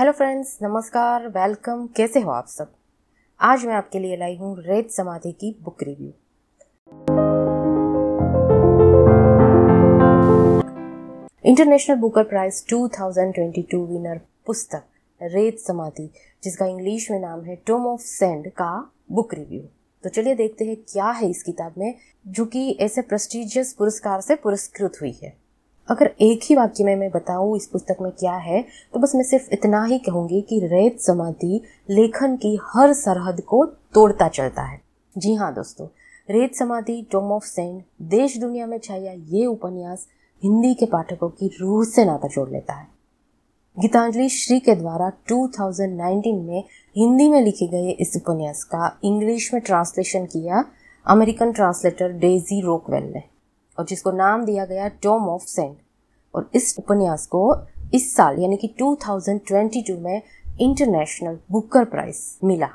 [0.00, 2.68] Hello friends नमस्कार welcome कैसे हो आप सब?
[3.40, 6.08] आज मैं आपके लिए लाई हूँ रेत समाधि की book review
[11.44, 14.82] international Booker prize 2022 winner पुस्तक,
[15.20, 16.08] रेत समाधि,
[16.44, 18.72] जिसका इंग्लिश में नाम है टोम ऑफ़ सेंड का
[19.12, 19.60] बुक रिव्यू
[20.04, 21.94] तो चलिए देखते हैं क्या है इस किताब में,
[22.28, 25.49] जो कि ऐसे प्रेस्टिजियस पुरस्कार से पुरस्कृत हुई है।
[25.88, 28.60] अगर एक ही वाक्य में मैं बताऊँ इस पुस्तक में क्या है
[28.94, 31.60] तो बस मैं सिर्फ़ इतना ही कहूँगी कि रेत समाधि
[31.90, 34.80] लेखन की हर सरहद को तोड़ता चलता है।
[35.16, 35.86] जी हाँ दोस्तों,
[36.28, 40.06] रेत समाधि टोम ऑफ़ सेंट, देश दुनिया में छाया ये उपन्यास
[40.42, 42.86] हिंदी के पाठकों की रूह से नाता जोड़ लेता है।
[43.76, 46.62] गीतांजलि श्री के द्वारा 2019 में
[46.96, 50.64] हिंदी में लिखे गए इस उपन्यास का इंग्लिश में ट्रांसलेशन किया
[51.06, 53.22] अमेरिकन ट्रांसलेटर डेजी रोकवेल ने।
[53.78, 55.76] और जिसको नाम दिया गया टॉम ऑफ़ सेंट
[56.34, 57.56] और इस उपन्यास को
[57.94, 60.22] इस साल, यानी कि 2022 में
[60.60, 62.68] इंटरनेशनल बुकर प्राइज मिला।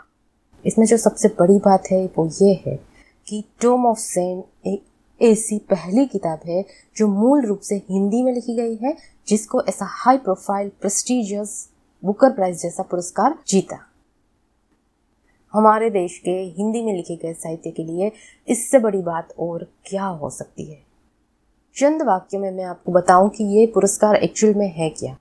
[0.66, 2.80] इसमें जो सबसे बड़ी बात है, वो ये है
[3.28, 4.84] कि टॉम ऑफ़ सेंट एक
[5.22, 6.66] ऐसी पहली किताब है
[6.98, 11.70] जो मूल रूप से हिंदी में लिखी गई है, जिसको ऐसा high profile prestigious
[12.06, 13.80] Booker prize जैसा पुरस्कार जीता।
[15.56, 18.12] हमारे देश के हिंदी में लिखे गए साहित्य के लिए
[18.48, 20.78] इससे बड़ी बात और क्या हो सकती है?
[21.76, 25.16] चंद वाक्यों में मैं आपको बताऊँ कि ये पुरस्कार एक्चुअल में है क्या?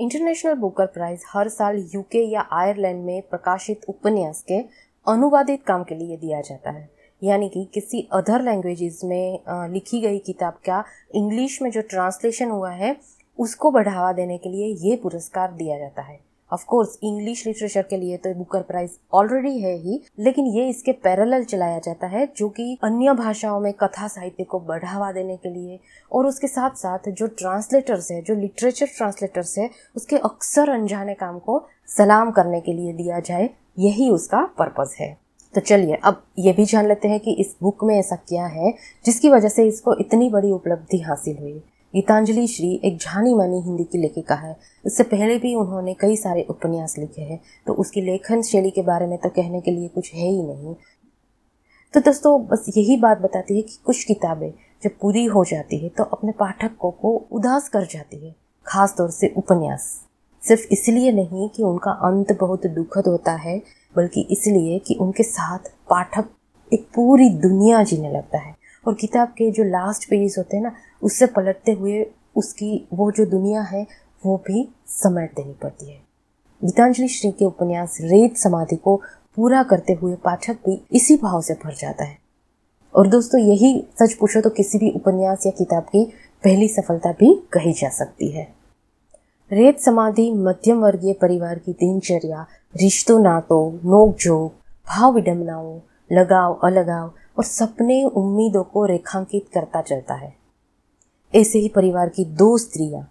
[0.00, 4.58] इंटरनेशनल बुकर प्राइज हर साल यूके या आयरलैंड में प्रकाशित उपन्यास के
[5.06, 6.88] अनुवादित काम के लिए दिया जाता है।
[7.22, 9.40] यानी कि किसी अदर लैंग्वेजेस में
[9.72, 10.84] लिखी गई किताब का
[11.14, 12.96] इंग्लिश में जो ट्रांसलेशन हुआ है,
[13.38, 16.18] उसको बढ़ावा देने के लिए ये पुरस्कार दिया जाता है।
[16.54, 20.92] ऑफ़ कोर्स इंग्लिश लिटरेचर के लिए तो बुकर प्राइज ऑलरेडी है ही, लेकिन ये इसके
[20.92, 25.48] पैरेलल चलाया जाता है, जो कि अन्य भाषाओं में कथा साहित्य को बढ़ावा देने के
[25.48, 25.80] लिए,
[26.12, 31.38] और उसके साथ साथ जो ट्रांसलेटर्स है, जो लिटरेचर ट्रांसलेटर्स है, उसके अक्सर अनजाने काम
[31.38, 35.16] को सलाम करने के लिए दिया जाए, यही उसका पर्पज है।
[35.54, 38.74] तो चलिए, अब ये भी जान लेते हैं कि इस बुक में ऐसा क्या है,
[39.04, 41.62] जिसकी वजह से इसको इतनी बड़ी उपलब्धि हासिल हुई।
[41.94, 46.42] गीतांजलि श्री एक जानी मानी हिंदी की लेखिका है। इससे पहले भी उन्होंने कई सारे
[46.50, 50.12] उपन्यास लिखे हैं तो उसकी लेखन शैली के बारे में तो कहने के लिए कुछ
[50.14, 50.74] है ही नहीं।
[51.94, 54.50] तो दोस्तों, बस यही बात बताती है कि कुछ किताबें
[54.82, 58.34] जब पूरी हो जाती है तो अपने पाठकों को उदास कर जाती है
[58.66, 59.88] खास तौर से उपन्यास।
[60.42, 63.60] सिर्फ़ इसलिए नहीं कि उनका अंत बहुत दुखद होता है,
[63.96, 66.28] बल्कि इसलिए कि उनके साथ पाठक
[66.72, 68.54] एक पूरी दुनिया जीने लगता है।
[68.84, 70.72] और किताब के जो लास्ट पेजेस होते हैं ना
[71.04, 72.06] उससे पलटते हुए
[72.36, 73.86] उसकी वो जो दुनिया है,
[74.26, 76.00] वो भी समेट देनी पड़ती है।
[76.64, 79.02] गीतांजलि श्री के उपन्यास रेत समाधि को
[79.36, 82.18] पूरा करते हुए पाठक भी इसी भाव से भर जाता है।
[82.94, 86.12] और दोस्तों, यही सच पूछो तो किसी भी उपन्यास या किताब की
[86.44, 88.54] पहली सफलता भी कही जा सकती है।
[89.52, 94.52] रेत समाधि, मध्यम वर्गीय परिवार की दिनचर्या, रिश्तों नातों, नोकझोंक,
[94.88, 95.80] भाव विडम्बनाओं
[96.12, 100.43] लगाव, अलगाव और सपने, उम्मीदों को रेखांकित करता चलता है।
[101.34, 103.02] ऐसे ही परिवार की दो स्त्रियाँ,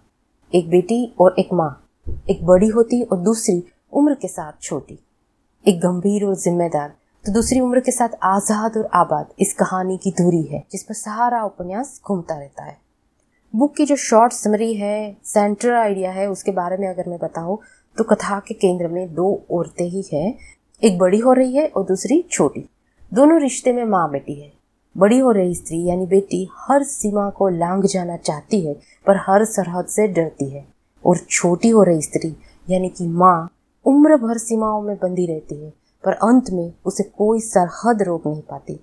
[0.52, 1.70] एक बेटी और एक माँ,
[2.30, 3.62] एक बड़ी होती और दूसरी
[3.92, 4.98] उम्र के साथ छोटी।
[5.64, 10.10] एक गंभीर और जिम्मेदार तो दूसरी उम्र के साथ आज़ाद और आबाद, इस कहानी की
[10.12, 12.76] दूरी है, जिस पर सहारा उपन्यास घूमता रहता है।
[13.54, 17.58] बुक की जो शॉर्ट समरी है सेंट्रल आइडिया है, उसके बारे में अगर मैं बताऊँ
[17.96, 20.34] तो कथा के केंद्र में दो औरतें ही है,
[20.82, 22.68] एक बड़ी हो रही है और दूसरी छोटी।
[23.12, 24.52] दोनों रिश्ते में माँ बेटी है।
[24.96, 28.74] बड़ी हो रही स्त्री, यानी बेटी, हर सीमा को लांग जाना चाहती है,
[29.06, 30.66] पर हर सरहद से डरती है।
[31.06, 32.36] और छोटी हो रही स्त्री,
[32.70, 33.50] यानी कि माँ,
[33.84, 35.72] उम्र भर सीमाओं में बंधी रहती है,
[36.04, 38.80] पर अंत में उसे कोई सरहद रोक नहीं पाती।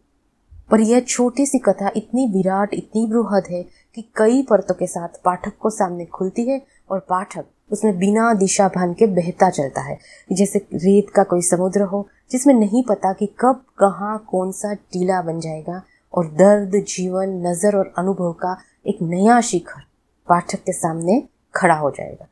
[0.71, 5.07] पर यह छोटी सी कथा इतनी विराट, इतनी बृहद है कि कई परतों के साथ
[5.25, 9.99] पाठक को सामने खुलती है और पाठक उसमें बिना दिशा भान के बहता चलता है,
[10.31, 15.21] जैसे रेत का कोई समुद्र हो, जिसमें नहीं पता कि कब, कहाँ, कौन सा टीला
[15.21, 15.83] बन जाएगा
[16.13, 18.57] और दर्द, जीवन, नज़र और अनुभव का
[18.87, 19.81] एक नया शिखर
[20.27, 21.23] पाठक के सामने
[21.55, 22.27] खड़ा हो जाएगा।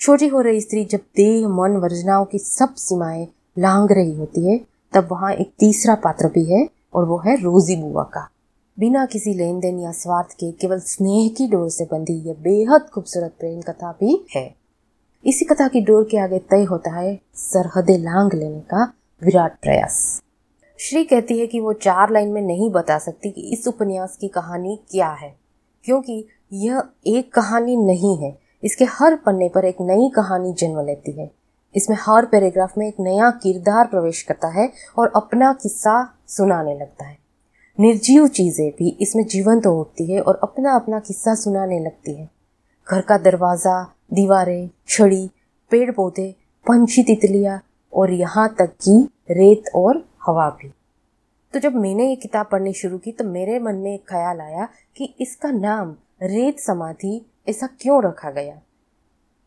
[0.00, 3.28] छोटी हो रही स्त्री जब देह, मन, वर्जनाओं की सब सीमाएँ
[3.58, 4.60] लांग रही होती है,
[4.92, 8.28] तब वहाँ एक तीसरा पात्र भी है और वो है रोजी बुआ का।
[8.78, 12.86] बिना किसी लेन देन या स्वार्थ के, केवल स्नेह की डोर से बंधी यह बेहद
[12.94, 14.54] खूबसूरत प्रेम कथा भी है।
[15.26, 18.92] इसी कथा की डोर के आगे तय होता है सरहदे लांग लेने का
[19.22, 20.21] विराट प्रयास।
[20.82, 24.28] श्री कहती है कि वो चार लाइन में नहीं बता सकती कि इस उपन्यास की
[24.28, 25.28] कहानी क्या है,
[25.84, 26.24] क्योंकि
[26.54, 31.30] यह एक कहानी नहीं है। इसके हर पन्ने पर एक नई कहानी जन्म लेती है।
[31.74, 37.06] इसमें हर पैराग्राफ में एक नया किरदार प्रवेश करता है और अपना किस्सा सुनाने लगता
[37.06, 37.16] है।
[37.78, 42.30] निर्जीव चीज़ें भी इसमें जीवंत तो होती है और अपना अपना किस्सा सुनाने लगती है।
[42.86, 43.82] घर का दरवाज़ा,
[44.12, 45.26] दीवारें, छड़ी
[45.70, 46.34] पेड़ पौधे
[46.66, 47.60] पंछी तितलियाँ
[47.92, 50.72] और यहाँ तक कि रेत और हवा भी।
[51.54, 54.68] तो जब मैंने ये किताब पढ़नी शुरू की तो मेरे मन में एक ख्याल आया
[54.96, 58.60] कि इसका नाम रेत समाधि ऐसा क्यों रखा गया?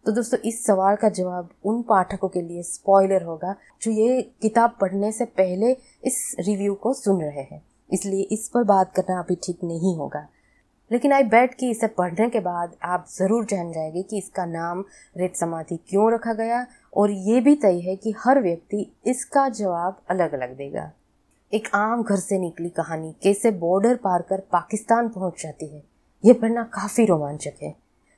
[0.05, 4.77] तो दोस्तों, इस सवाल का जवाब उन पाठकों के लिए स्पॉइलर होगा, जो ये किताब
[4.81, 5.71] पढ़ने से पहले
[6.03, 7.61] इस रिव्यू को सुन रहे हैं।
[7.93, 10.27] इसलिए इस पर बात करना अभी ठीक नहीं होगा।
[10.91, 14.83] लेकिन आई बैठ के इसे पढ़ने के बाद आप ज़रूर जान जाएँगे कि इसका नाम
[15.17, 20.01] रेत समाधि क्यों रखा गया और ये भी तय है कि हर व्यक्ति इसका जवाब
[20.09, 20.91] अलग अलग देगा।
[21.53, 25.83] एक आम घर से निकली कहानी कैसे बॉर्डर पार कर पाकिस्तान पहुँच जाती है।
[26.25, 27.75] यह पढ़ना काफ़ी रोमांचक है।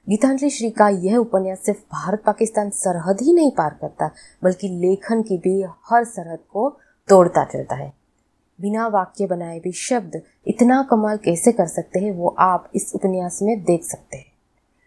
[0.08, 4.12] गीतांजलि श्री का यह उपन्यास सिर्फ़ भारत पाकिस्तान सरहद ही नहीं पार करता,
[4.44, 6.70] बल्कि लेखन की भी हर सरहद को
[7.08, 7.94] तोड़ता चलता है।
[8.62, 13.40] बिना वाक्य बनाए भी शब्द इतना कमाल कैसे कर सकते हैं, वो आप इस उपन्यास
[13.42, 14.26] में देख सकते हैं।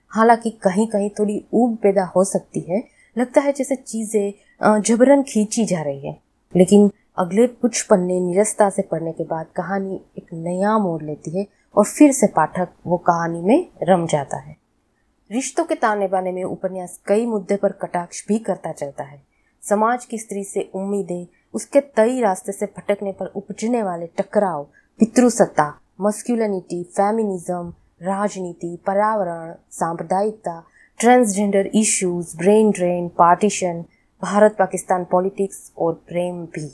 [0.08, 2.82] हालाँकि कहीं कहीं थोड़ी ऊब पैदा हो सकती है,
[3.19, 6.19] लगता है जैसे चीज़ें जबरन खींची जा रही है।
[6.56, 11.46] लेकिन अगले कुछ पन्ने निरस्ता से पढ़ने के बाद कहानी एक नया मोड़ लेती है
[11.76, 14.56] और फिर से पाठक वो कहानी में रम जाता है।
[15.31, 19.23] रिश्तों के ताने बाने में उपन्यास कई मुद्दे पर कटाक्ष भी करता चलता है।
[19.62, 24.62] समाज की स्त्री से उम्मीदें उसके तई रास्ते से भटकने पर उपजने वाले टकराव,
[25.00, 30.62] पितृसत्ता मस्क्यूलनिटी फेमिनिज्म राजनीति, पर्यावरण, सांप्रदायिकता
[31.00, 33.85] transgender issues brain drain partition
[34.23, 36.70] Bharat Pakistan politics और प्रेम भी।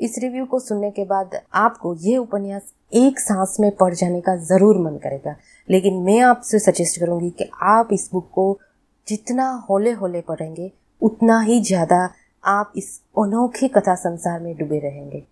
[0.00, 4.36] इस रिव्यू को सुनने के बाद आपको यह उपन्यास एक सांस में पढ़ जाने का
[4.36, 5.34] ज़रूर मन करेगा।
[5.68, 8.58] लेकिन मैं आपसे सजेस्ट करूँगी कि आप इस बुक को
[9.06, 10.70] जितना होले होले पढ़ेंगे,
[11.02, 12.08] उतना ही ज़्यादा
[12.44, 15.22] आप इस अनोखे कथा संसार में डूबे रहेंगे।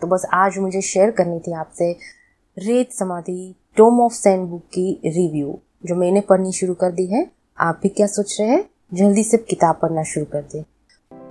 [0.00, 1.90] तो बस आज मुझे शेयर करनी थी आपसे
[2.56, 7.26] Ret Samadhi Tomb of Sand book की रिव्यू जो मैंने पढ़नी शुरू कर दी है।
[7.58, 8.64] आप भी क्या सोच रहे हैं?
[8.94, 10.62] जल्दी से किताब पढ़ना शुरू कर दें।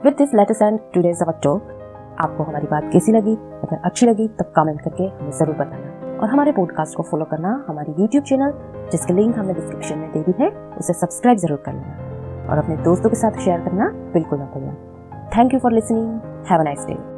[0.06, 3.36] With this latest and today's talk आपको हमारी बात कैसी लगी?
[3.36, 7.66] अगर अच्छी लगी, तब कमेंट करके हमें ज़रूर बताना। और हमारे पॉडकास्ट को फॉलो करना
[7.68, 11.74] हमारी यूट्यूब चैनल जिसके लिंक हमने डिस्क्रिप्शन में दे दी है, उसे सब्सक्राइब ज़रूर कर
[11.74, 14.94] लेना। और अपने दोस्तों के साथ शेयर करना बिल्कुल ना भूलना
[15.36, 16.22] Thank you for listening.
[16.48, 17.14] Have a nice day.